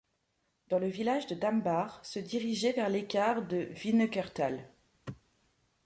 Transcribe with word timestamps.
Dans 0.69 0.79
le 0.79 0.87
village 0.87 1.27
de 1.27 1.35
Dambach, 1.35 1.99
se 2.03 2.17
diriger 2.17 2.71
vers 2.73 2.89
l'écart 2.89 3.43
de 3.43 3.69
Wineckerthal. 3.85 4.67